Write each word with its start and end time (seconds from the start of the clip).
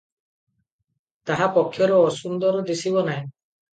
ତାହା 1.31 1.49
ପକ୍ଷରେ 1.57 2.01
ଅସୁନ୍ଦର 2.07 2.65
ଦିଶିବ 2.71 3.05
ନାହିଁ। 3.11 3.23